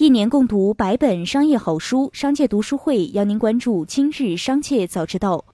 [0.00, 5.44] 一年共读百本商业好书，商界读书会邀您关注今日商界早知道。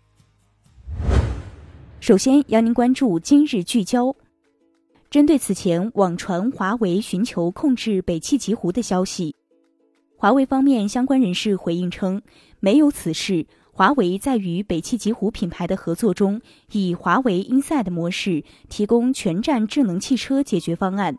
[1.99, 4.15] 首先，邀您关注今日聚焦。
[5.11, 9.35] 针对此前网传华为寻求控制北汽极狐的消息，
[10.17, 12.23] 华为方面相关人士回应称，
[12.61, 13.49] 没有此事。
[13.73, 16.41] 华为在与北汽极狐品牌的合作中，
[16.71, 21.19] 以华为 Inside 模式提供全站智能汽车解决方案。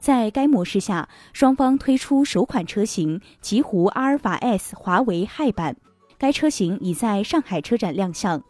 [0.00, 5.76] 在该模式下，双方推出首款车型极狐阿尔法 S 华为 Hi 版，
[6.16, 8.42] 该车型已在上海车展亮相。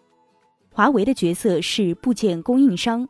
[0.71, 3.09] 华为的角色是部件供应商。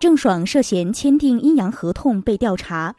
[0.00, 2.96] 郑爽涉嫌签订阴阳合同被调查，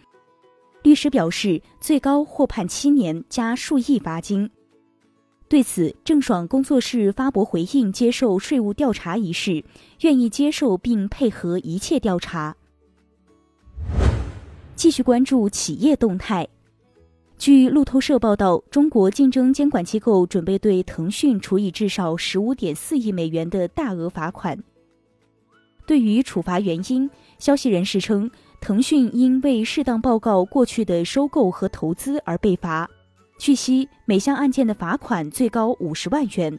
[0.84, 4.52] 律师表示最高获判七年加数亿罚金。
[5.48, 9.64] 对此，郑爽工作室发博回应接受税务调查一事，
[10.02, 12.56] 愿意接受并配合一切调查。
[14.76, 16.48] 继续关注企业动态。
[17.38, 24.62] 据路透社报道，中国竞争监管机构准备对腾讯处以至少十五点四亿美元的大额罚款。
[25.86, 32.90] 对于处罚原因，消息人士称，腾讯因未适当报告过去的收购和投资而被罚。
[33.38, 36.58] 据悉，每项案件的罚款最高五十万元。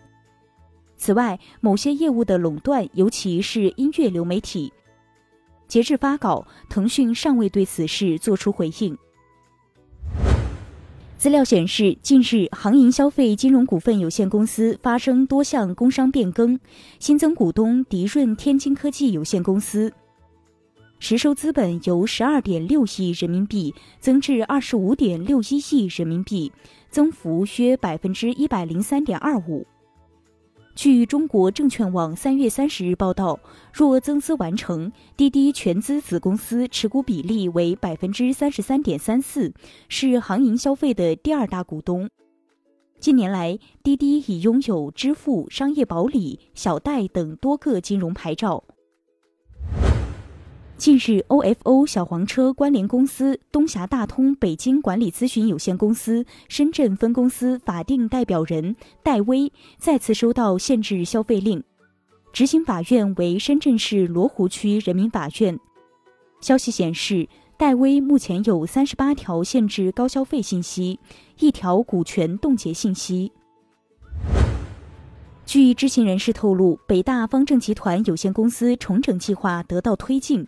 [0.97, 4.73] 此外，某些业务的垄断，尤其是音乐流媒体。
[5.69, 8.97] 截至发稿，腾讯尚未对此事作出回应。
[11.19, 16.61] 资料显示，近日，航银消费金融股份有限公司发生多项工商变更，
[16.99, 19.93] 新增股东迪润天津科技有限公司，
[20.99, 26.53] 实收资本由十二点六亿人民币增至二十五点六一亿人民币，
[26.91, 29.67] 增幅约百分之一百零三点二五。
[30.77, 33.41] 据中国证券网三月三十日报道，
[33.73, 39.55] 若增资完成，滴滴全资子公司持股比例为百分之三十三点三四，
[39.89, 42.11] 是航银消费的第二大股东。
[43.01, 48.63] 近年来，滴滴已拥有支付、商业保理、小贷等多个金融牌照。
[50.79, 61.63] 近日，OFO 小黄车关联公司东峡大通北京管理咨询有限公司深圳分公司法定代表人戴威再次收到限制消费令，
[62.31, 65.59] 执行法院为深圳市罗湖区人民法院。
[66.43, 67.27] 消息显示，
[67.57, 71.01] 戴威目前有三十八条限制高消费信息，
[71.39, 73.33] 一条股权冻结信息。
[75.47, 80.47] 据知情人士透露，北大方正集团有限公司重整计划得到推进。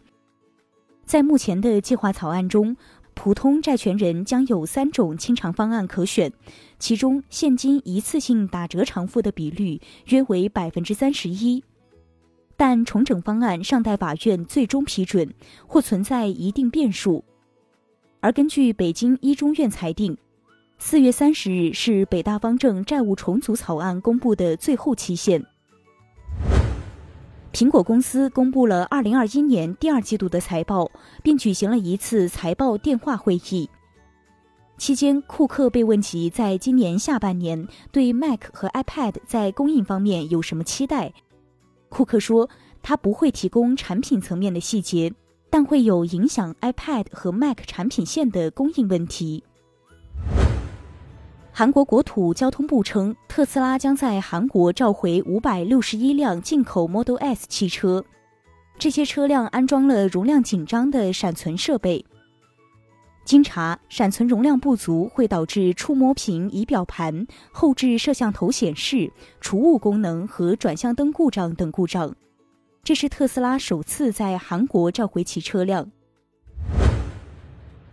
[1.09, 2.77] 在目前的计划草案中，
[3.15, 6.31] 普通债权人将有三种清偿方案可选，
[6.79, 11.65] 其中现金一次性打折偿付的比率约为百分之三十一，
[12.59, 15.33] 但重整方案尚待法院最终批准，
[15.67, 17.25] 或存在一定变数。
[18.21, 20.15] 而根据北京一中院裁定，
[20.77, 25.43] 四月三十日是北大方正债务重组草案公布的最后期限。
[27.59, 30.89] 苹果公司公布了二零二一年第二季度的财报，
[31.25, 33.69] 并举行了一次财报电话会议。
[34.77, 41.13] 期间，库克被问及在今年下半年对 Mac 和 iPad 在供应方面有什么期待，
[41.89, 42.49] 库克说
[42.81, 45.13] 他不会提供产品层面的细节，
[45.51, 49.43] 但会有影响 iPad 和 Mac 产品线的供应问题。
[51.59, 58.05] 韩国国土交通部称，特斯拉将在韩国召回五百六十一辆进口 Model S 汽车，
[58.79, 62.07] 这些车辆安装了容量紧张的闪存设备。
[63.25, 72.15] 经查，闪存容量不足会导致触摸屏仪表盘、后置摄像头显示、储物功能和转向灯故障等故障。
[72.85, 75.91] 这是特斯拉首次在韩国召回其车辆。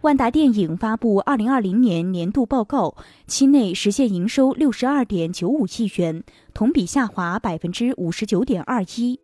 [0.06, 2.96] 万达电影发布二零二零年年度报告，
[3.26, 6.24] 期内实现营收六十二点九五亿元，
[6.54, 9.20] 同比下滑百分之五十九点二一。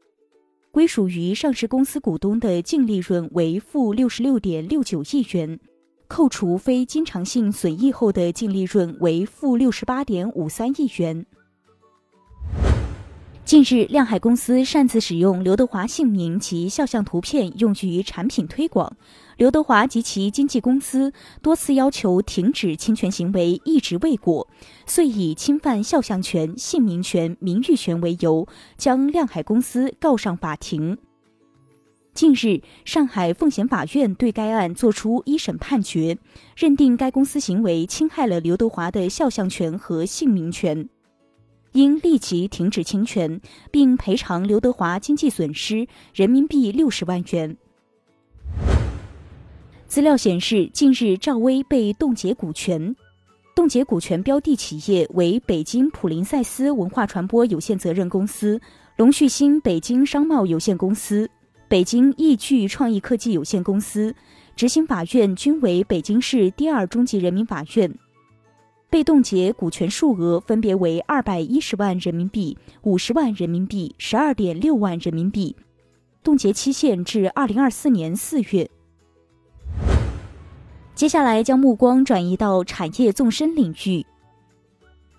[0.72, 5.60] 归属于上市公司股东的净利润为负六十六点六九亿元，
[6.08, 11.24] 扣除非经常性损益后的净利润为负六十八点五三亿元。
[13.52, 18.96] 近日，亮海公司擅自使用刘德华姓名及肖像图片用于产品推广。
[19.36, 21.12] 刘德华及其经纪公司
[21.42, 24.48] 多次要求停止侵权行为，一直未果，
[24.86, 30.98] 遂以侵犯肖像权、姓名权、名誉权为由，将亮海公司告上法庭。
[32.14, 36.18] 近日，上海奉贤法院对该案作出一审判决，
[36.56, 40.88] 认定该公司行为侵害了刘德华的肖像权和姓名权，
[41.74, 43.40] 应立即停止侵权，
[43.72, 47.56] 并赔偿刘德华经济损失人民币六十万元。
[49.88, 52.96] 资料显示，近日赵薇被冻结股权，
[53.54, 58.62] 冻结股权标的企业为北京普林赛斯文化传播有限责任公司、
[58.96, 61.30] 龙旭新北京商贸有限公司、
[61.68, 64.16] 北京易聚创意科技有限公司，
[64.56, 67.94] 执行法院均为北京市第二中级人民法院。
[68.92, 75.56] 被冻结股权数额分别为二百一十万人民币、五十万人民币、十二点六万人民币，
[76.22, 78.70] 冻结期限至二零二四年四月。
[80.94, 84.06] 接下来将目光转移到产业纵深领域。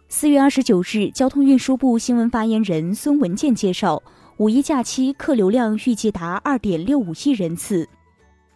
[0.06, 4.02] 四月二十九日，交通运输部新闻发言人孙文健介绍，
[4.36, 7.88] 五一假期客流量预计达二点六五亿人次，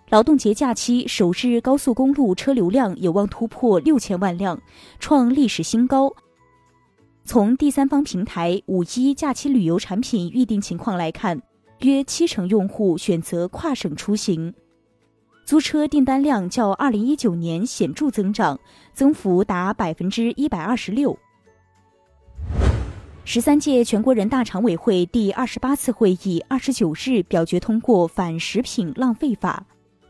[0.08, 4.60] 劳动节假期首日高速公路车流量有望突破六千万辆，
[5.00, 6.12] 创历史新高。
[7.24, 11.42] 从第三方平台五一假期旅游产品预订情况来看，
[11.80, 14.54] 约七成用户选择跨省出行。
[15.44, 18.56] 租车订单量较二零一九年显著增长，
[18.92, 21.18] 增幅达百分之一百二十六。
[23.24, 29.66] 十三届全国人大常委会第二十八次会议二十九日表决通过《反食品浪费法》，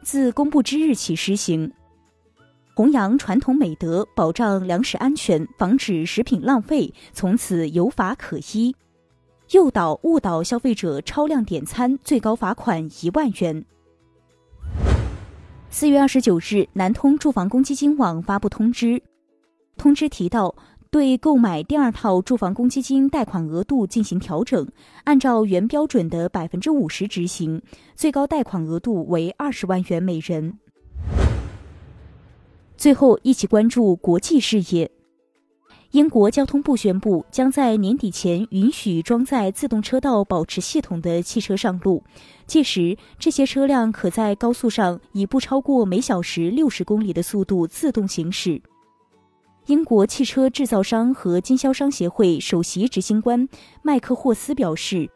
[0.06, 1.73] 自公布之日起施行，
[2.76, 8.73] 弘扬传统美德，保障粮食安全，防止食品浪费，从此有法可依。
[9.50, 13.64] 诱导误导消费者超量点餐，最高罚款一万元。
[15.70, 19.03] 四月二十九日，南通住房公积金网发布通知，
[19.76, 20.55] 通知提到，
[20.91, 24.67] 对购买第二套住房公积金贷款额度进行调整，
[25.05, 27.61] 按照原标准的百分之五十执行，
[27.94, 30.59] 最高贷款额度为二十万元每人。
[32.77, 34.91] 最后，一起关注国际事业。
[35.93, 42.03] 英国交通部宣布，将在年底前允许装载自动车道保持系统的汽车上路，
[42.47, 48.61] 届时这些车辆可在高速上以不超过每小时六十公里的速度自动行驶。
[49.67, 53.49] 英国汽车制造商和经销商协会首席执行官
[53.83, 55.11] 麦克霍斯表示，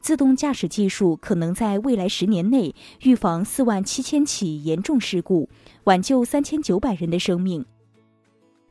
[0.00, 5.48] 自动驾驶技术可能在未来十年内预防四万七千起严重事故，
[5.84, 7.64] 挽救三千九百人的生命。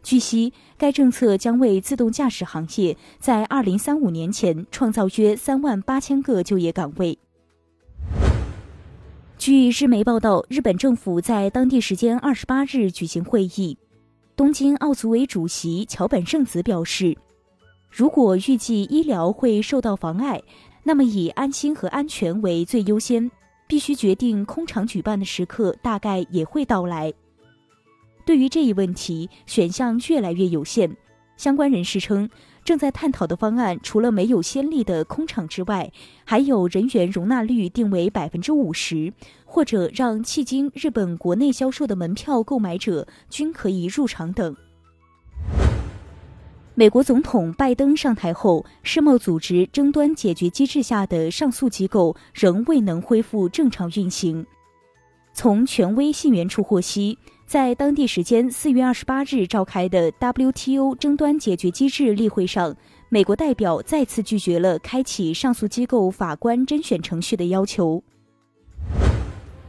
[0.04, 7.18] 据悉，该政策将为自动驾驶行业在二零三五年前创造约三万八千个就业岗位。
[9.38, 13.78] 据日媒报道，日本政府在当地时间二十八日举行会议，
[14.38, 17.18] 东京奥组委主席桥本圣子表示，
[17.90, 20.40] 如果预计医疗会受到妨碍，
[20.84, 23.32] 那么以安心和安全为最优先，
[23.66, 27.12] 必须决定空场举办的时刻大概也会到来。
[28.28, 30.96] 对于这一问题，选项越来越有限。
[31.36, 32.30] 相关人士称，
[32.64, 35.92] 正在探讨的方案除了没有先例的空场之外，
[36.24, 39.12] 还有人员容纳率定为百分之五十，
[39.48, 44.56] 或者让迄今日本国内销售的门票购买者均可以入场等。
[46.76, 54.46] 美国总统拜登上台后，世贸组织争端解决机制下的上诉机构仍未能恢复正常运行。
[55.34, 57.18] 从权威信源处获悉。
[57.48, 62.76] 在当地时间四月二十八日召开的 WTO 争端解决机制例会上，
[63.08, 68.04] 美国代表再次拒绝了开启上诉机构法官甄选程序的要求。